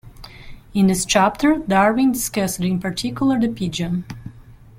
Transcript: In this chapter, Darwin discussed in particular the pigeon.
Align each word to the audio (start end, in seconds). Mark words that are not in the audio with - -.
In 0.73 0.87
this 0.87 1.05
chapter, 1.05 1.57
Darwin 1.59 2.11
discussed 2.11 2.59
in 2.59 2.79
particular 2.79 3.39
the 3.39 3.49
pigeon. 3.49 4.03